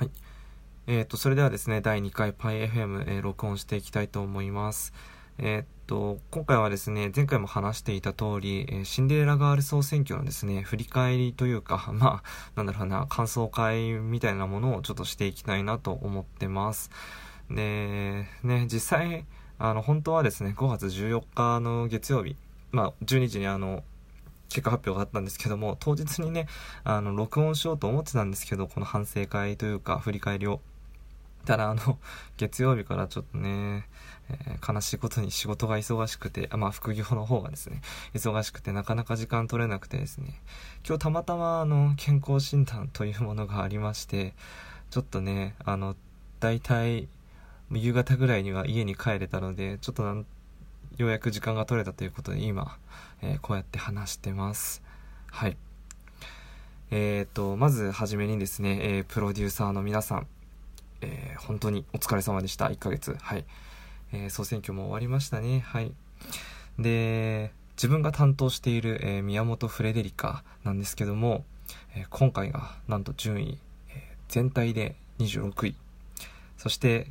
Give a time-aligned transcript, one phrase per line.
[0.00, 0.10] はい。
[0.86, 4.94] えっ、ー、と、それではですね、第2回 PyFM、えー、録音していきたいと思います。
[5.36, 16.90] えっ、ー、と、今回はですね、前回も話していた通り、えシンデレラガール総選挙のですね、振り返りというか、 まあ、なんだろうな、感想会みたいなものをちょっとしていきたいなと思ってます。
[17.50, 19.26] で、ね、実際、
[19.58, 22.36] あの、本当はですね、5月14日の月曜日、
[22.72, 23.84] まあ、12時にあの、
[24.50, 26.46] 結果発表があったんですけども、当日にね、
[26.84, 30.60] あの、録音しようと思ってたんですけど、この反省会というか、振り返りを。
[31.46, 31.98] ただ、あの、
[32.36, 33.88] 月曜日からちょっとね、
[34.28, 37.80] えー、悲しいことに仕事が忙しくて、まあ、副業の方がですね、
[38.12, 40.40] 忙しくてなかなか時間取れなくてですね、
[40.86, 44.34] 今日たまたま、あの、健康診断というものがありまして、
[44.90, 45.96] ちょっとね、あの、
[46.40, 47.08] 大体、
[47.72, 50.26] 夕方ぐらいには家に帰れたので、ちょっとなん
[50.96, 52.78] ようやく時間が取れたということで今、
[53.22, 54.82] えー、こうやって話してます。
[55.30, 55.56] はい。
[56.90, 60.26] え、ー、と、まずはじめにですね、えー、プロデューサーの皆さん、
[61.02, 62.66] えー、本当にお疲れ様でした。
[62.66, 63.16] 1ヶ月。
[63.20, 63.44] はい。
[64.12, 65.60] えー、総選挙も終わりましたね。
[65.60, 65.92] はい。
[66.78, 71.44] で、自分が担当している、えー、宮本フレデリカなんですけども、
[71.94, 73.58] えー、今回がなんと順位、
[73.90, 75.76] えー、全体で26位。
[76.58, 77.06] そして、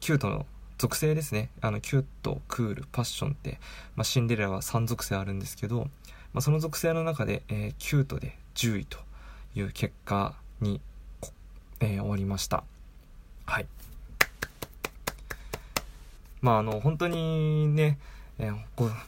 [0.00, 0.46] キュートの
[0.78, 1.50] 属性ですね。
[1.60, 3.58] あの、キュート、クール、パッションって、
[3.96, 5.88] まあ、シンデレラは3属性あるんですけど、
[6.32, 8.98] まあ、その属性の中で、えー、キュートで10位と
[9.56, 10.80] いう結果に、
[11.80, 12.62] えー、終わりました。
[13.44, 13.66] はい。
[16.40, 17.98] まあ、あの、本当にね、
[18.38, 18.56] えー、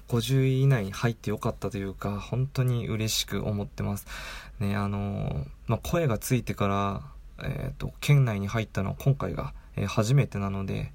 [0.08, 4.06] 50位以内に入ってよかったというか、本当に嬉しく思ってます。
[4.58, 7.02] ね、あのまあ、声がついてから、
[7.42, 10.92] えっ、ー、と、県内に入ったのは今回が、えー、初めてなので、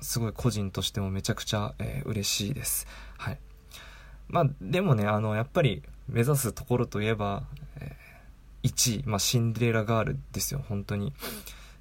[0.00, 2.86] すごい個人としてもめちゃくちゃ、えー、嬉しいです。
[3.16, 3.38] はい。
[4.28, 7.44] まあ、でもね、あの、やっぱり目指すところといえば、
[7.76, 11.14] えー、1位、まあ、シンデレラガールですよ、本当に。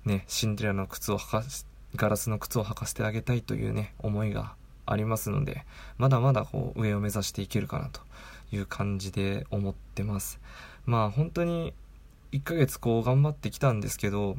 [0.05, 4.55] ね、シンデレラの靴を履かし、ガラスの靴を履かせてあげたいというね、思いが
[4.85, 5.65] ありますので、
[5.97, 8.01] まだまだこう、上を目指していけるかなと
[8.53, 10.39] いう感じで思ってます。
[10.85, 11.73] まあ、本当に、
[12.31, 14.37] 1ヶ月こう頑張ってきたんですけど、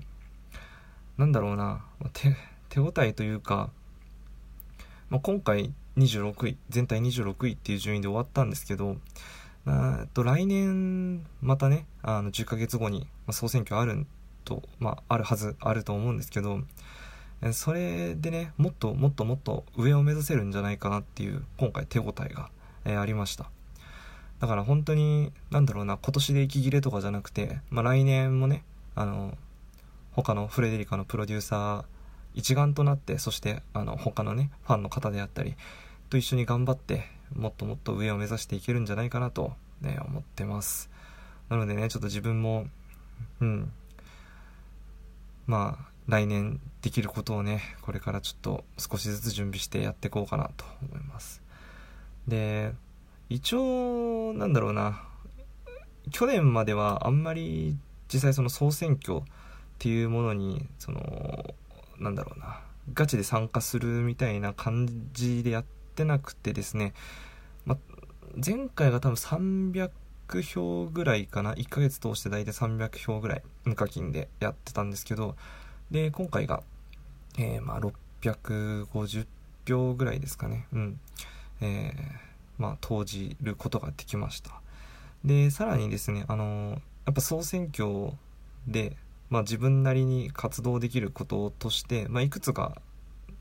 [1.19, 2.35] なんだろうな、手、
[2.69, 3.71] 手応えというか、
[5.11, 8.97] まあ、今回26位、全体26位っていう順位で終わったんですけど、
[9.67, 14.07] あと来年またね、あの10ヶ月後に総選挙ある
[14.45, 16.61] と、まあ、あるはず、あると思うんですけど、
[17.53, 22.51] それでね、もっともっともっと上を目指せるんじゃないかなっていう今回手応えが、
[22.85, 23.51] えー、ありました。
[24.41, 28.65] だから本当に、なんだろうな、今年で息切れとかじゃなくて、まあ来年もね、
[28.95, 29.37] あの、
[30.13, 31.85] 他のフレデリカのプロデューサー
[32.35, 35.55] 一丸となってそしてあの他のねファンの方であったり
[36.11, 40.91] と一緒に頑張ってもっともっと上を目指していけるんじゃないかなと、ね、思ってます。
[41.49, 42.67] なのでねちょっと自分も
[43.41, 43.73] うん。
[45.47, 51.43] まあ来年できることをねこれからちょっと少しずつ準備してやっていこうかなと思います。
[52.29, 52.73] で
[53.29, 55.03] 一応なんだろうな。
[56.11, 57.77] 去年まではあんまり
[58.13, 59.23] 実際その総選挙
[59.83, 61.03] っていうものにその
[61.99, 62.61] なんだろうな
[62.95, 65.65] ガチで参加するみたいな感じでやっ
[65.97, 66.95] てなくてですね、
[67.65, 67.77] ま、
[68.37, 69.91] 前回が多分300
[70.45, 71.55] 票ぐらいかな。
[71.55, 75.35] 1ヶ月通して大体300票ぐらい無課金でやってたんですけど。
[75.91, 76.63] で今回が、
[77.37, 79.27] えー、まあ650
[79.69, 80.69] 票ぐらいですかね。
[80.73, 81.01] うん。
[81.61, 84.61] えー、まあ投じることができました。
[85.25, 88.13] でさらにですねあのやっぱ総選挙
[88.69, 88.97] で
[89.33, 92.77] まあ、自分なりに活動できることとして、まあ、いくつか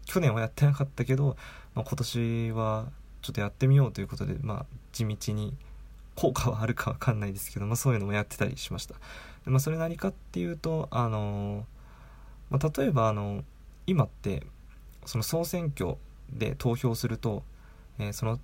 [0.06, 1.36] 去年はやってなかったけど、
[1.76, 2.86] まあ、今年は
[3.22, 5.54] ちょっとやってみようということで、まあ、地道に
[6.16, 8.96] 効果はあるかわかんないですけど、まあ、そういうのもやってたりしました。
[9.44, 11.66] まあ、それ何かっていうと、あの
[12.50, 13.44] まあ、例えばあの
[13.86, 14.44] 今って
[15.06, 15.98] その総選挙
[16.32, 17.44] で投票すると、
[18.00, 18.40] えー、その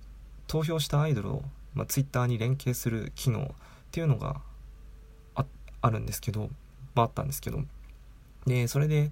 [0.48, 1.42] 投票したアイドルを、
[1.72, 3.46] まあ、Twitter に連携する機能っ
[3.90, 4.42] ていうのが
[5.80, 6.50] あるんですけど、
[7.02, 7.62] あったんですけど。
[8.46, 9.10] でそれで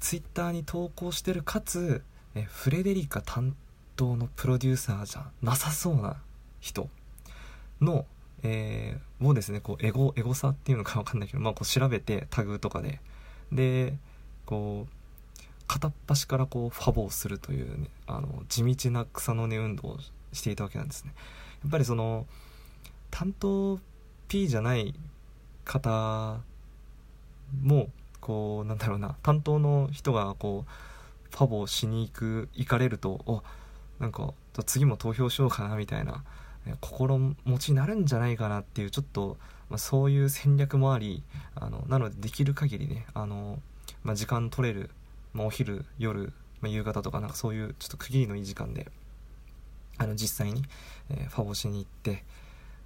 [0.00, 2.02] ツイッターに投稿してるかつ
[2.34, 3.54] えフレデリカ担
[3.96, 6.16] 当のプロデューサーじゃなさそうな
[6.60, 6.88] 人
[7.80, 8.06] の、
[8.42, 13.00] えー、をですねこうエゴエゴさっていうのか分かんないけど、まあ、こう調べてタグとかで。
[13.50, 13.98] で
[14.46, 14.92] こう
[15.66, 19.98] 片っ端からこうファボをするという、ね、あの地道な草の根運動を
[20.32, 21.12] していたわけなんですね。
[21.62, 22.26] やっぱりその
[23.10, 23.78] 担当
[24.28, 24.94] P じゃない
[25.64, 26.40] 方
[27.60, 27.90] も
[28.20, 33.42] こうなんだろうな担当の人がこうファボしに行く行かれるとお
[33.98, 34.32] なんか
[34.66, 36.24] 次も投票しようかなみたいな
[36.80, 39.36] 心持ちになるんじゃないかなっていうちょっと
[39.72, 41.22] まあ、そういう戦略もあり
[41.54, 43.58] あのなのでできる限りねあの、
[44.04, 44.90] まあ、時間取れる、
[45.32, 48.88] まあ、お昼夜、ま夕方とかなんかそういうちょっと区切りのいい時間で
[49.96, 50.62] あの実際に、
[51.08, 52.22] えー、ファボしに行って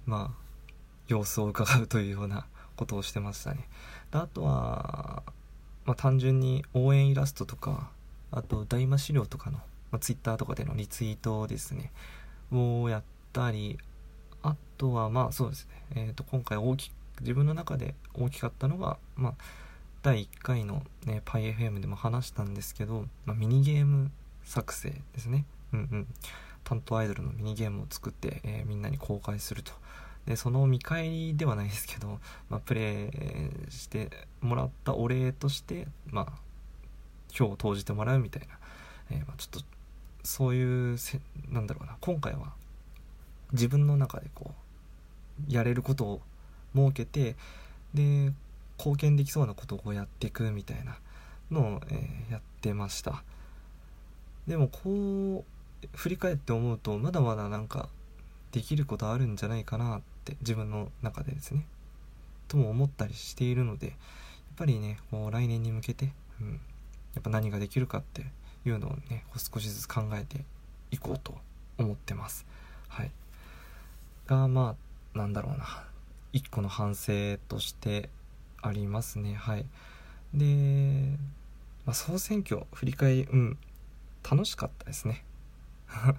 [0.05, 2.45] まあ様子を伺うというような
[2.77, 3.67] ことをしてましたね。
[4.23, 5.23] あとは、
[5.85, 7.89] まあ、単純に応援イラストとか
[8.31, 9.57] あと大魔資料とかの、
[9.91, 11.91] まあ、Twitter とかでのリツイートですね。
[12.51, 13.03] をやっ
[13.33, 13.77] たり
[14.41, 19.33] あとはまあそうですね、えー、と今回大き自分の中で大きかったのが、まあ、
[20.03, 24.11] 第1回の、ね、PyFM でも話したんですけど、まあ、ミニゲーム
[24.43, 25.45] 作成ですね。
[25.73, 26.07] うんうん。
[26.63, 29.73] 担当アイドルのミニゲームを作って、えー、みんなに公開すると。
[30.27, 32.19] でその見返りではないですけど、
[32.49, 33.09] まあ、プレ
[33.69, 34.09] イして
[34.41, 36.31] もらったお礼として、まあ、
[37.31, 38.59] 票を投じてもらうみたいな、
[39.09, 39.65] えー、まあ、ちょっと
[40.23, 41.95] そういうせなんだろうな。
[42.01, 42.51] 今回は
[43.53, 44.51] 自分の中でこ
[45.47, 46.21] うやれることを
[46.75, 47.37] 設けて
[47.93, 48.33] で
[48.77, 50.97] 貢献できそうなことをやっていくみたいな
[51.49, 53.23] のを、えー、やってました。
[54.45, 55.45] でもこ
[55.83, 57.87] う振り返って思うとまだまだなんか
[58.51, 61.65] できることあるんじゃないかなって自分の中でですね。
[62.47, 63.95] とも思ったりしているのでやっ
[64.55, 66.51] ぱりねこう来年に向けて、うん、
[67.13, 68.23] やっぱ何ができるかって
[68.65, 70.43] いうのをね少しずつ考えて
[70.91, 71.35] いこうと
[71.77, 72.45] 思ってます。
[72.87, 73.11] はい。
[74.27, 74.75] がま
[75.15, 75.83] あなんだろうな。
[76.33, 78.09] 一個の反省として
[78.61, 79.33] ありますね。
[79.33, 79.65] はい。
[80.33, 81.17] で、
[81.85, 83.57] まあ、総選挙振り返りうん
[84.29, 85.23] 楽しかったですね。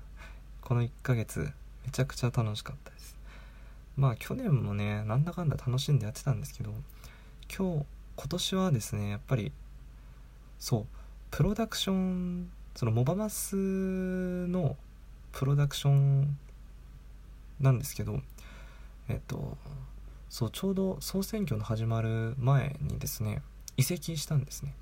[0.62, 1.52] この1ヶ月
[1.88, 3.16] めちゃくちゃ楽しかったです。
[3.96, 6.74] まあ去年もねなんだかんだ楽しんでやってたんですけど
[7.48, 7.86] 今日
[8.16, 9.52] 今年はですねやっぱり
[10.58, 10.86] そう
[11.30, 14.76] プロダクションそのモバマスの
[15.32, 16.36] プロダクション
[17.58, 18.20] なんですけど
[19.08, 19.56] えっと
[20.28, 23.40] そうちょうど総選挙の始まる前にですね
[23.78, 24.74] 移籍したんですね。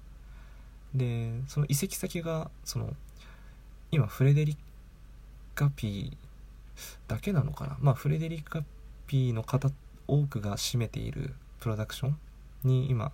[0.92, 2.94] でその移籍先がその
[3.92, 4.56] 今フレデリッ
[5.54, 6.16] カピ
[7.08, 7.76] だけなのかな？
[7.80, 8.64] まあフレデリックカ
[9.06, 9.70] ピーの方
[10.08, 12.18] 多くが占めているプロダクション
[12.64, 13.12] に今、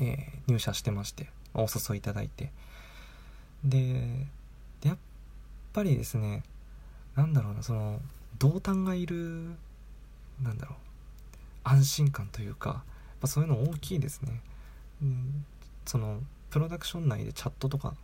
[0.00, 2.52] えー、入社してましてお誘いいただいて。
[3.64, 4.26] で
[4.82, 4.96] やっ
[5.72, 6.44] ぱりですね
[7.16, 8.00] なんだろうなその
[8.38, 9.56] 同担がいる
[10.40, 10.76] なんだろう
[11.64, 12.82] 安心感というか、ま
[13.22, 14.40] あ、そういうの大きいですね、
[15.02, 15.44] うん、
[15.84, 16.20] その
[16.50, 17.94] プロダクション内でチャットとか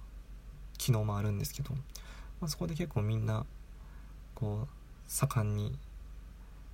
[0.78, 1.74] 機能もあるんですけど、
[2.40, 3.44] まあ、そこで結構みんな
[4.42, 4.68] こう
[5.06, 5.78] 盛んに、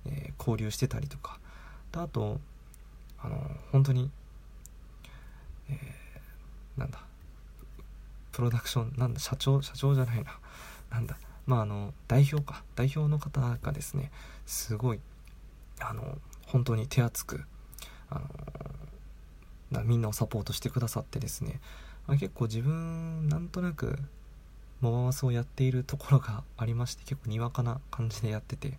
[0.07, 1.39] えー、交流してたりとか。
[1.91, 2.39] あと
[3.19, 3.35] あの
[3.71, 4.11] 本当に、
[5.69, 6.99] えー、なんだ
[8.31, 10.39] プロダクションなんだ社長社長じゃないな。
[10.89, 12.63] なんだまああの代表か。
[12.75, 14.11] 代表の方がですね
[14.47, 14.99] すごい
[15.79, 17.45] あの本当に手厚く
[18.09, 18.21] あ
[19.71, 21.59] のみんなをサポートしてくださってですね。
[22.07, 23.99] 結構自分なんとなく
[24.81, 28.77] モバマスをやっているところがありまして結構にわかな感じでやってて。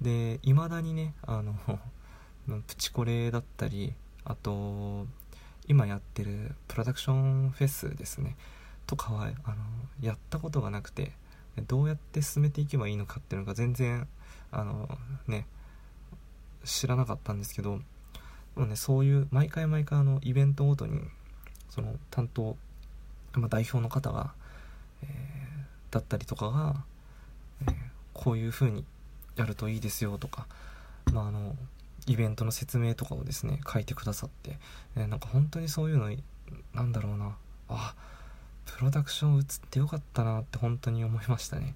[0.00, 1.54] でいまだにねあの
[2.66, 3.92] プチコレだったり
[4.24, 5.06] あと
[5.68, 8.36] 今やってるプロダクションフェスですね。
[8.86, 9.56] とかはあの
[10.00, 11.12] やったことがなくて
[11.68, 14.08] どうやって進めていけばいいのかっていうのが全然
[14.50, 14.88] あの
[15.28, 15.46] ね
[16.64, 17.80] 知らなかったんですけど
[18.56, 21.00] もう、ね、そういう毎回毎回あのイベントごとに
[21.68, 22.56] その担当、
[23.34, 24.34] まあ、代表の方が
[25.90, 26.84] だったりとかが、
[27.68, 27.74] え、
[28.14, 28.84] こういう風に
[29.36, 30.46] やるといいですよとか、
[31.12, 31.56] まあ、あの
[32.06, 34.58] イベントの説明とかをですね書いてくださって、
[34.96, 36.10] え、なんか本当にそういうの
[36.74, 37.36] なんだろうな
[37.68, 37.94] あ
[38.66, 41.74] プロダクション移ってよかったなって本当に思いましたね。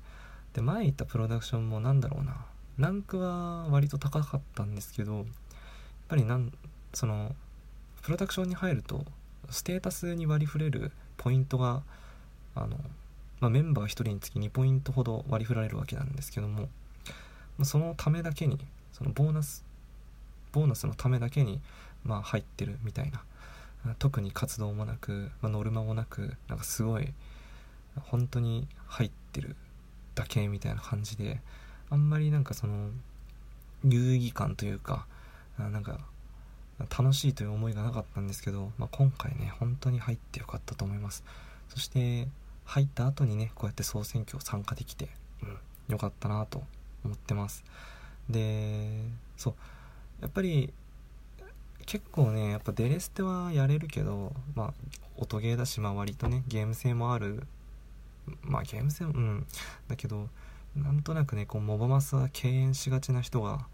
[0.52, 2.47] で前言ったプロダクションもなんだろうな
[2.78, 5.25] ランクは割と高かったんですけどやっ
[6.09, 6.52] ぱりなん
[6.93, 7.35] その
[8.02, 9.04] プロダクションに入ると
[9.50, 11.83] ステータスに割り振れるポイントが
[12.54, 12.78] あの
[13.41, 16.69] まあ、メンバー1人につき2ポイントほど割り振られるわけなんですけども、ま
[17.62, 18.59] あ、そのためだけに
[18.93, 19.64] そのボーナス
[20.53, 21.61] ボーナスのためだけに、
[22.05, 23.23] まあ、入ってるみたいな
[23.99, 27.12] 特に活動もなく、まあ、ノルマもなくなんかすごい
[27.97, 29.57] 本当に入ってる
[30.14, 31.41] だけみたいな感じで
[31.91, 32.91] あんまりなんかその
[33.85, 35.07] 有意義感というか
[35.59, 36.00] なんか
[36.79, 41.25] 楽しいという思いがなかったんですけど、まあ、今回ね本当に入ってよかったと思います。
[41.69, 42.29] そして
[42.64, 45.09] 入った後にねこうやって総選挙参加できて、
[45.42, 45.59] うん、
[45.92, 46.62] よかったなと
[47.04, 47.64] 思ってます。
[48.28, 49.04] で
[49.37, 49.54] そう
[50.23, 50.73] やっぱり
[51.87, 54.75] 結構ねやっぱデレステはやれるけどまあ
[55.16, 57.42] 音ゲーだしまあ割とねゲーム性もある。
[58.40, 59.47] まあゲーム性うん。
[59.88, 60.28] だけど
[60.75, 63.66] なんとなくねこうモバマスは敬遠しがちな人が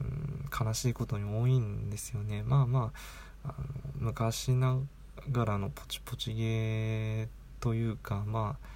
[0.00, 2.42] うん、悲しいことに多いんですよね。
[2.42, 2.92] まあま
[3.44, 3.54] ああの
[4.10, 4.78] 昔な
[5.30, 7.28] がらのポチポチゲー
[7.60, 8.66] というかまあ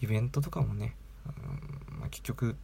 [0.00, 0.94] イベントとかもね、
[1.26, 2.56] うんまあ、結局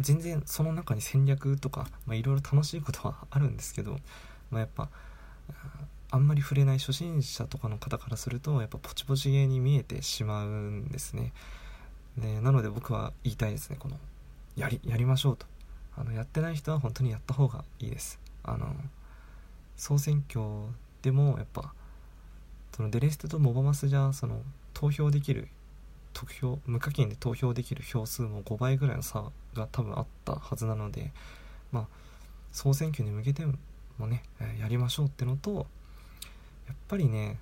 [0.00, 3.98] 全然その中に戦略とかいろいろ楽しいことはあるんですけど、
[4.50, 4.88] まあ、やっぱ
[6.12, 11.32] あんまり触れない初心者とかの方からするとやっぱポチポチゲーに見えてしまうんですね。
[12.18, 13.76] でなので僕は言いたいですね。
[13.78, 13.96] この
[14.56, 15.46] やりやりましょうと。
[15.96, 18.18] あのやってない人は本当にやった方がいいです。
[18.42, 18.74] あの
[19.76, 20.44] 総選挙
[21.02, 21.72] でもやっぱ
[22.74, 24.42] そのデレステとモバマスじゃその
[24.80, 25.48] 投票できる
[26.14, 31.12] 得票無課金で投票できる票数も5倍ぐらいの差が多分あったはずなので
[31.70, 31.86] まあ
[32.50, 33.44] 総選挙に向けて
[33.98, 34.22] もね
[34.58, 35.66] やりましょうってのと
[36.66, 37.36] やっぱりね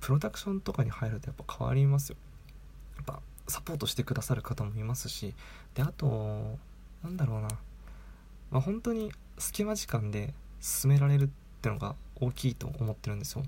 [0.00, 2.16] プロダクションとかに入るとやっぱ変わりますよ。
[2.96, 5.34] やっぱサポートしてくださる方もいますし
[5.74, 6.56] であと
[7.02, 7.48] なんだろうな、
[8.50, 11.28] まあ、本当に隙間時間で進められるっ
[11.60, 13.44] てのが大きいと思ってるんですよ。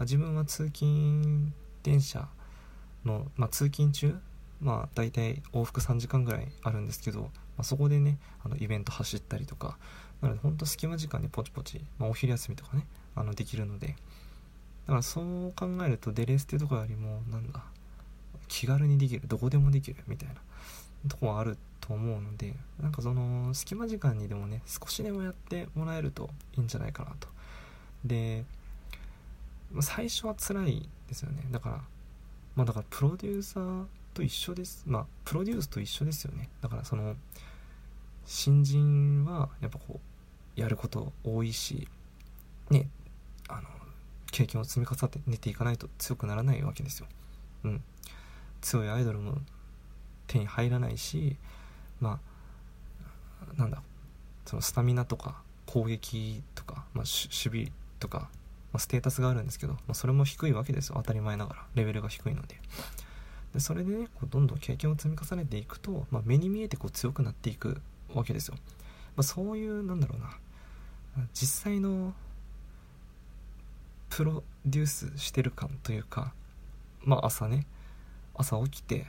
[0.00, 1.52] 自分は通勤
[1.86, 2.26] 電車
[3.04, 4.18] の、まあ、通勤中
[4.60, 7.28] まあ大体往復3時間ぐらいあるんですけど、ま
[7.58, 9.78] あ、そこでねあのイベント走ったりとか
[10.20, 13.94] なので本当隙間時間にポチポチ、まあ、お昼休みとかねあのできるのでだ
[14.88, 17.62] からそう考えるとデレステとかよりもなんだ
[18.48, 20.34] 気軽にできるどこでもできるみたいな
[21.08, 27.28] とこはあると思うのでなんかその隙間時間にでもね少しでもやってもらえるといいんじゃないかなと。
[28.04, 28.44] で
[29.80, 31.46] 最初は辛いですよね。
[31.50, 31.80] だから
[32.54, 34.84] まあだからプロデューサーと一緒です。
[34.86, 36.48] まあプロデュースと一緒ですよね。
[36.60, 37.16] だからその
[38.24, 40.00] 新人はやっぱこ
[40.56, 41.86] うやること多いし
[42.70, 42.88] ね
[43.48, 43.68] あの
[44.32, 47.06] 経験を積み重ねていかないと強くならないわけですよ。
[47.64, 47.82] うん。
[48.60, 49.38] 強いアイドルも
[50.26, 51.36] 手に入らないし
[52.00, 52.18] ま
[53.56, 53.82] あなんだ
[54.44, 58.30] そのスタミナとか攻撃とか、まあ、守備とか、
[58.76, 60.94] あ、ステータスがあるんですけど、まあ、それも低いわけですよ。
[60.96, 61.66] 当たり前ながら。
[61.74, 62.60] レベルが低いので。
[63.54, 67.80] でそれでねこうどんどん経験を積み重ねていくと、まあ、目に見えてこう強くなっていく
[68.12, 68.56] わけですよ、
[69.16, 70.36] まあ、そういうなんだろうな。
[71.32, 72.12] 実際の
[74.10, 76.34] プロデュースしてる感というか
[77.02, 77.66] まあ朝ね
[78.34, 79.06] 朝起きて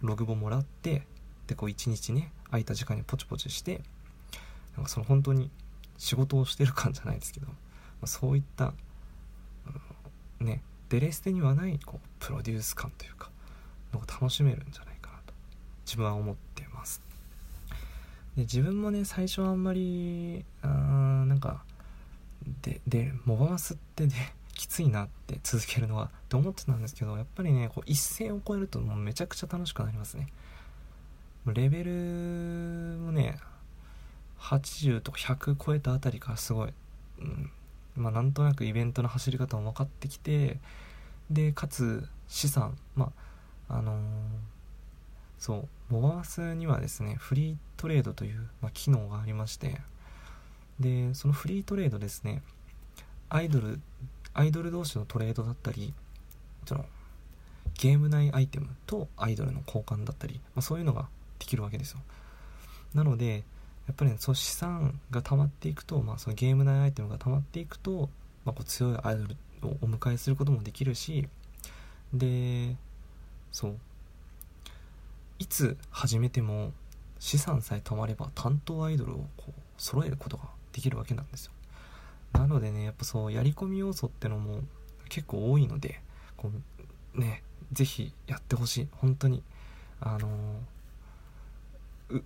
[0.00, 1.02] ログボもらって
[1.48, 3.80] でこう一日ね空いた時間にポチポチして
[4.76, 5.50] なんかその本当に
[5.98, 7.54] 仕事をしてる感じゃないですけど、ま
[8.04, 8.72] あ、そういった、
[10.40, 13.30] うん、ねデレステにはないこうプロデュース感というか
[13.92, 15.34] の楽しめるんじゃないかなと
[15.84, 17.02] 自分は思ってます。
[18.36, 21.62] で自分もね最初はあんまりあーなんか
[22.62, 30.28] ででモバマスってね きついなって続けるのはって思ってたんですけどやっぱりねこう一線を越えるともうめちゃくちゃ楽しくなりますね。
[31.46, 31.92] レベル
[33.00, 33.38] もね
[34.38, 36.72] 80とか100超えたあたりからすごい、
[37.20, 37.50] うん
[37.98, 40.58] まあ、なんとなくイベントの走り方も分かってきて
[41.30, 43.12] でかつ資産ま
[43.68, 43.96] ああのー、
[45.38, 49.80] そうモバマスにはですねフリートレードという、まあ、機能がありまして
[50.80, 52.42] でそのフリートレードですね
[53.28, 53.80] アイドル
[54.34, 55.92] アイドル同士のトレードだったり
[56.66, 56.84] その
[57.78, 62.00] ゲーム内アイテムとアイドルの交換だったり、まあ、そういうのができるわけですよ。
[62.94, 63.44] なので
[63.88, 68.10] やっぱり、ね、そう資産が溜まっていくと、まあ、そのゲーム内アイテムが溜まっていくと、
[68.44, 69.34] まあ、こう強いアイドル
[69.68, 71.26] をお迎えすることもできるし
[72.12, 72.76] で
[73.50, 73.76] そう。
[75.38, 76.72] いつ始めても
[77.20, 81.52] 資産さえ溜まれば担当アイドルをこう揃えることができるわけなんですよ。
[82.32, 84.60] なのでねやっぱそうやり込み要素ってのも
[85.08, 86.00] 結構多いので
[86.36, 86.50] こ
[87.16, 87.42] うね
[87.72, 88.88] 是非やってほしい。
[88.92, 89.42] 本当に。
[90.00, 90.28] あの
[92.10, 92.22] う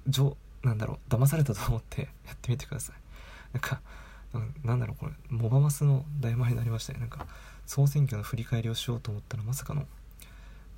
[0.62, 2.97] なんだろう騙されたと思って やってみてください。
[3.52, 3.81] なんか
[4.64, 7.00] なんだろうこれモバマスの大前になりましたね。
[7.00, 7.26] なんか
[7.66, 9.87] 総選挙の振り返りをしようと思ったらまさかの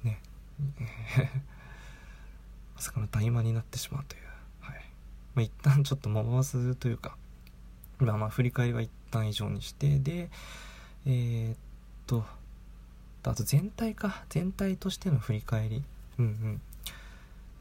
[0.02, 0.20] ね
[2.74, 4.22] まさかの大魔になってしまうという。
[4.60, 4.84] はい。
[5.34, 7.16] まあ一旦ちょっとモバマスというか
[7.98, 10.30] まあまあ振り返りは一旦以上にしてで
[11.06, 11.56] えー、っ
[12.06, 12.24] と
[13.30, 14.24] あと全体か。
[14.28, 15.82] 全体としての振り返り。
[16.18, 16.60] うんうん。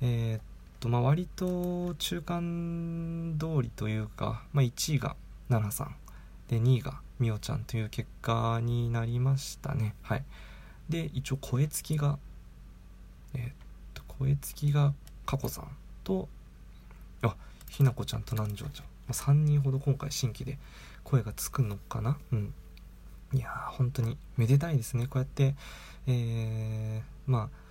[0.01, 0.41] えー、っ
[0.83, 5.15] とまあ割と中間通りというか、まあ、1位が
[5.47, 5.95] 奈々さん
[6.49, 9.95] で2位がみおちゃんという結果になりましたね。
[10.01, 10.25] はい。
[10.89, 12.19] で一応声付きが
[13.33, 13.53] えー、っ
[13.93, 14.93] と声付きが
[15.25, 15.69] 佳子さん
[16.03, 16.27] と
[17.21, 17.33] あ
[17.69, 18.85] ひなこちゃんと南條ちゃん。
[19.07, 20.57] ま3人ほど今回新規で
[21.05, 22.17] 声がつくのかな。
[22.33, 22.53] うん。
[23.31, 25.07] いやー本当にめでたいですね。
[25.07, 25.55] こうやって
[26.07, 27.62] えー、まあ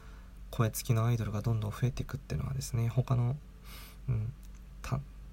[0.52, 3.36] 声付きのアイドルがどんどん増えていくっていうのはですね他の、
[4.08, 4.32] うん、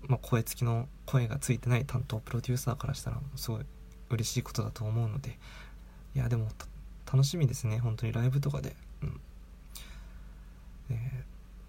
[0.08, 3.62] まあ、声付きの声がついてない担当プロデューサーからしたらすごい
[4.10, 5.38] 嬉しいことだと思うので
[6.16, 6.48] いやでも
[7.12, 8.14] 楽しみですね本当に。
[8.14, 8.76] ライブとかで。
[9.02, 9.20] うん。
[10.92, 10.98] えー、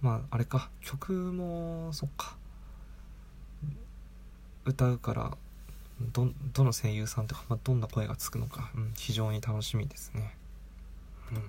[0.02, 0.71] まああれか。
[0.83, 2.37] 曲もそっか。
[4.66, 5.38] 歌うから
[6.12, 10.37] どどの声優さんとか、まあ、どんな声がつくのか、うん、非常に楽しみですね。
[11.33, 11.42] うん。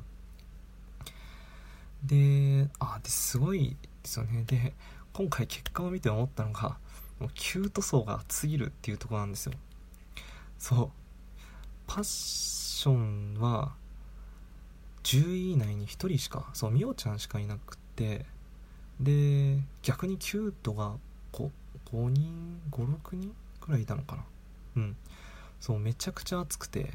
[2.03, 4.43] であですごいですよね。
[4.45, 4.73] で
[5.13, 6.77] 今回結果を見て思ったのが
[7.19, 9.53] もうキュート層が厚すぎるっていうとこなんですよ。
[10.57, 10.91] そう。
[11.87, 13.73] パッションは
[15.03, 18.25] 10位以内に1人しかそうみおちゃんしかいなくて
[18.99, 20.95] で逆にキュートが
[21.33, 21.49] 5,
[21.91, 24.23] 5人56人くらいいたのかな。
[24.77, 24.95] うん。
[25.59, 26.91] そうめちゃくちゃ熱くて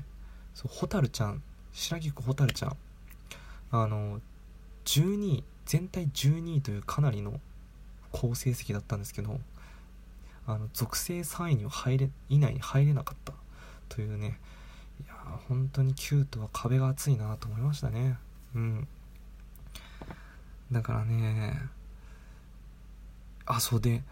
[0.54, 2.76] そう蛍ちゃん白菊蛍ちゃん
[3.70, 4.20] あの
[4.86, 7.40] 12位全体12位というかなりの
[8.12, 9.38] 好成績だったんですけど
[10.46, 13.34] あの属性3位には入れ以内に入れなかった。
[13.88, 14.38] というね。
[15.04, 15.14] いや
[15.48, 18.16] 本当にキュートは壁が厚いなと思いましたね。
[18.54, 18.88] うん。
[20.72, 21.60] だからね。
[23.44, 24.02] あそうで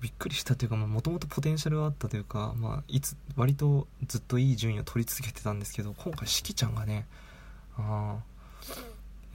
[0.00, 7.06] びっくりしたというかもともとポテンシャルはあったというか、まあ、いつ割とずっといい順位を取り続けてたんですけど今回しきちゃんがね
[7.76, 8.37] ああ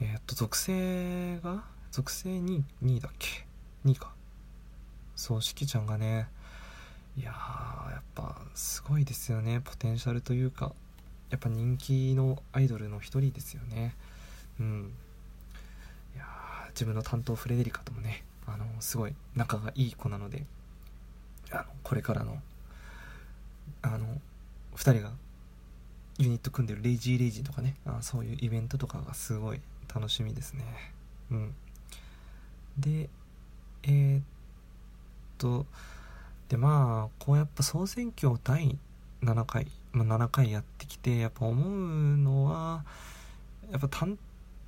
[0.04, 3.46] えー、っと属性が属性 2, 2位だっけ
[3.86, 4.12] ？2位か。
[5.16, 6.28] そうしきちゃんがね。
[7.16, 9.62] いやーやっぱすごいですよね。
[9.64, 10.72] ポテンシャルというか
[11.30, 13.94] やっぱ人気のアイドルの一人ですよね。
[14.60, 14.92] うん。
[16.14, 16.24] いや
[16.70, 20.44] 自分の担当フレデリカともねあのすごい仲がいい子なので
[21.50, 22.36] あのこれからの
[23.80, 24.06] あの
[24.76, 25.12] 2人が
[26.18, 29.60] ユニット組んでるレイジーレイジーとかねあそういうイベントとかがすごい
[29.94, 30.64] 楽しみですね。
[31.30, 31.54] うん。
[32.78, 33.08] で
[33.84, 34.22] えー、っ
[35.38, 35.66] と
[36.48, 38.76] でまあこうやっぱ総選挙第
[39.22, 42.84] 7回、まあ、7回やってきてやっぱ思うのは
[43.70, 44.18] やっぱ担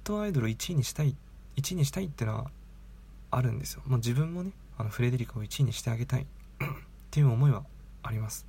[0.04, 1.16] 当アイドル1位にしたい
[1.56, 2.50] 1位にしたいっていうのは
[3.30, 6.26] あるんですよ、まあ、自分もねあのフレデリカを1位にしてあげたい っ
[7.10, 7.64] ていう思いは
[8.02, 8.46] あります。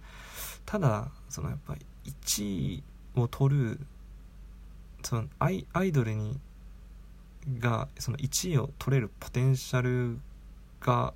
[0.66, 2.84] ただそのやっぱ1位
[3.16, 3.80] を取る
[5.04, 6.40] そのアイアイドルに
[7.60, 10.20] がその1位を取れるポテンシャル
[10.82, 11.14] が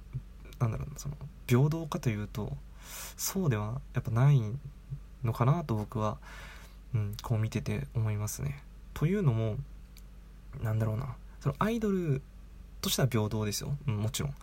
[0.60, 1.16] なんだろうなその
[1.48, 2.56] 平等かというと
[3.18, 4.42] そうではやっぱない
[5.24, 6.18] のかなと僕は、
[6.96, 8.64] うん、こう見てて思いますね。
[8.94, 9.56] というのも
[10.62, 12.22] なんだろうなそのアイドル
[12.82, 14.36] としては平等ですよ、うん、もちろん。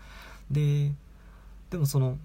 [0.50, 0.92] で
[1.70, 2.18] でもその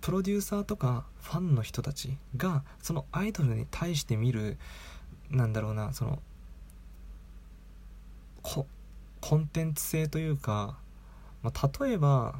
[0.00, 4.56] プロデューサーとかファンの人たちがそのアイドルに対して見る
[5.30, 6.20] なんだろうなその
[9.28, 10.76] コンテンツ性というか、
[11.42, 12.36] まあ、例えば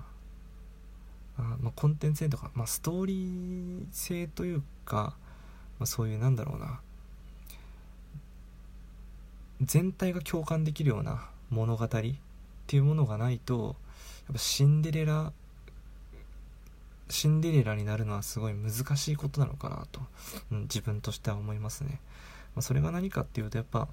[1.37, 5.17] あ、まあ、コンテンツ性とか、まあ、ストーリー性というか、
[5.81, 6.79] まあ、そういうなんだろうな。
[9.63, 13.75] 全体が共感できるような物語っていうものがないと
[14.29, 15.33] やっぱシンデレラ
[17.09, 20.03] シンデレラになるのはすごい難しいことなのかなと、
[20.53, 22.01] うん、自分としては思いますね、
[22.55, 23.89] まあ、それが何かっていうとやっぱ、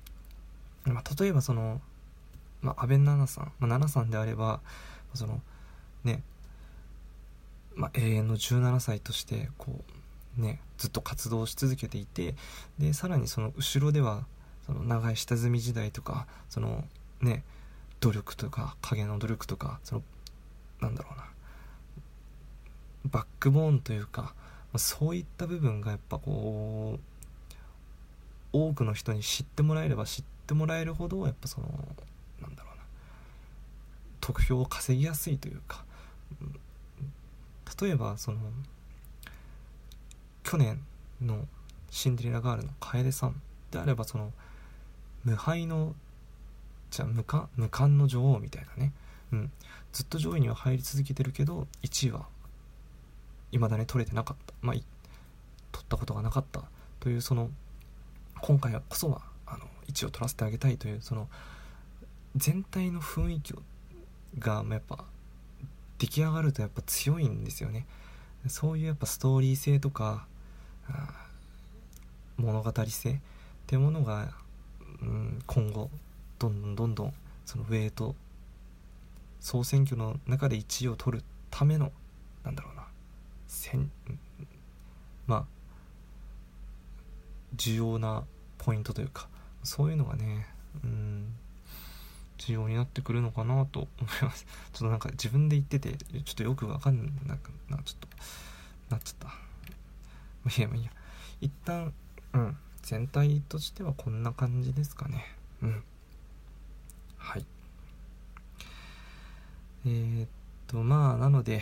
[0.85, 1.81] まあ、例えばその、
[2.63, 4.61] まあ、安倍奈々さん、まあ、奈々さんであれば
[5.13, 5.41] その
[6.03, 6.23] ね
[7.75, 9.79] まあ、永遠の17歳としてこ
[10.37, 12.35] うねずっと活動し続けていて
[12.79, 14.25] でさらにその後ろでは
[14.65, 16.85] その長い下積み時代とかその
[17.21, 17.43] ね
[17.99, 20.03] 努力とか影の努力とかその
[20.81, 21.25] なんだろうな
[23.05, 24.33] バックボーンというか
[24.75, 26.99] そういった部分がやっぱこう
[28.51, 31.67] 多くの人に知ってもらえれば知ってもらえるほどやっぱその
[34.23, 35.83] 得票を稼ぎやすいというか。
[37.81, 38.37] 例えばその
[40.43, 40.79] 去年
[41.21, 41.45] の
[41.89, 44.31] シンデレラガールの楓さんであればその
[45.25, 45.93] 無敗の
[46.89, 48.93] じゃあ無冠無冠の女王みたいなね、
[49.33, 49.51] うん、
[49.91, 52.27] ずっと上位には入り続けてるけど1位は
[53.51, 54.53] 未だに取れてなかった。
[54.61, 54.75] まあ
[55.71, 56.63] 取ったことがなかった。
[57.01, 57.49] というその
[58.41, 61.27] 今回はこそはあの1位を取らせてあげたいというその
[62.35, 63.61] 全体の雰囲気を
[64.39, 65.05] がやっぱ
[65.97, 67.85] 出来上がるとやっぱ強いんですよね。
[68.47, 70.27] そういうやっぱストーリー性とか
[72.37, 73.19] 物語性っ
[73.67, 74.33] てものが、
[75.01, 75.89] うん、今後
[76.39, 77.13] どんどんどんどん
[77.45, 78.15] そのウェイト
[79.39, 81.91] 総選挙の中で1位を取るための
[82.43, 82.83] なんだろうな
[83.47, 83.91] せん
[85.27, 85.45] まあ
[87.55, 88.23] 重要な
[88.57, 89.27] ポイントというか
[89.63, 90.47] そういうのがね
[90.83, 91.33] うん
[92.47, 94.45] 重要になってくるのかなと思います。
[94.73, 98.07] ちょっとなんか自分で言っててちょっとよくわかんなくなちょっと
[98.89, 99.29] なっちゃっ
[100.45, 100.59] た。
[100.59, 100.91] いやまあいや
[101.41, 101.93] 一旦
[102.33, 102.57] うん。
[102.83, 105.25] 全体としてはこんな感じですかね。
[105.61, 105.83] うん。
[107.17, 107.45] はい。
[109.85, 110.29] えー、っ
[110.67, 111.61] とまあなので、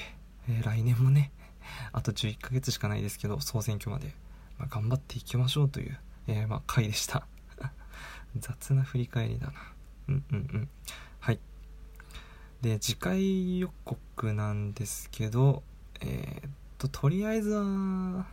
[0.49, 1.31] えー、来年もね
[1.93, 4.13] あと11ヶ月しかないですけど総選挙まで、
[4.57, 7.27] まあ、頑張っていきましょうという、えー、まあ、回でした。
[8.37, 9.53] 雑な振り返りだな。
[10.07, 10.69] うんうんうん。
[11.19, 11.39] はい。
[12.61, 15.63] で次回予告なんですけど
[15.99, 17.63] えー、っととりあえずは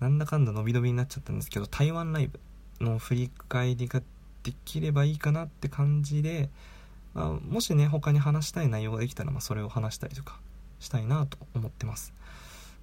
[0.00, 2.40] なんだかんだ伸び伸びになっちゃったんですけど台湾ライブ
[2.80, 4.00] の振り返りが
[4.42, 6.48] できればいいかなって感じで、
[7.14, 10.40] まあ、もしね他に話したい内容ができたら、まあ、それを話したりとか
[10.78, 12.14] したいなと思ってます。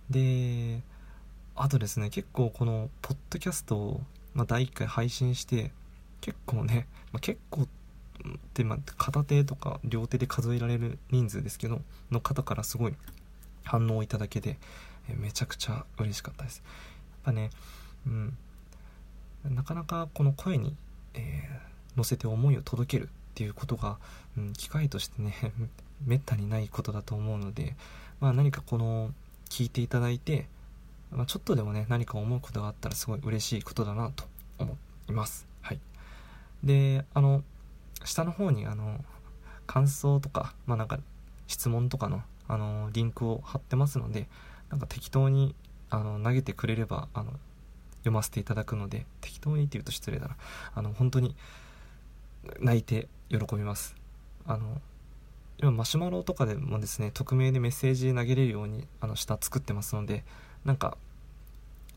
[0.09, 0.83] で
[1.55, 4.03] あとですね結構このポッドキャストを、
[4.33, 5.71] まあ、第1回配信して
[6.25, 7.67] 結構ね、まあ、結構っ
[8.55, 12.95] てま片手とか両手で数えられる人数ですけどの方からすごい
[13.63, 14.57] 反応をいただけて
[15.07, 16.63] めちゃくちゃ嬉しかったです。
[16.65, 17.51] やっぱね
[18.07, 18.37] うん
[19.43, 20.75] なかなかこの声に、
[21.13, 23.99] えー、乗せて思いを届けるっていうことが、
[24.35, 25.35] うん、機会としてね
[26.03, 27.75] めったにないことだと思うので、
[28.19, 29.13] まあ、何かこの
[29.47, 30.47] 聞いていただいて、
[31.11, 34.25] まあ、ちょっとでもね何か思うことがあったらすごい嬉しいことだなと
[34.57, 34.75] 思
[35.07, 35.54] います。
[36.63, 37.43] であの
[38.03, 39.03] 下の方にあの
[39.67, 40.99] 感想とかまあなんか
[41.47, 44.27] 質問とかのあのリンクを貼ってますので
[44.69, 45.55] なんか適当に
[45.89, 47.31] あの投げてくれればあの
[47.99, 50.37] 読ませていただくので適当にって言うと失礼だな。
[50.75, 51.35] あの本当に
[52.59, 53.95] 泣いて喜びます。
[54.45, 54.79] あの
[55.57, 60.23] 今マシュマロとかでもですね匿名でメッセージ投げれるようにあの下作ってますので
[60.65, 60.97] なんか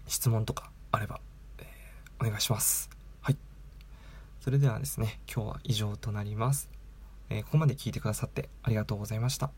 [0.06, 1.20] 質問とかあれば、
[1.58, 2.97] えー、お願いします。
[4.48, 6.70] それではですね今日は以上となります、
[7.28, 9.50] えー、ここまで聞いてくださってありがとうございました。